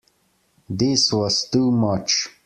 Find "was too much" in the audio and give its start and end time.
1.13-2.27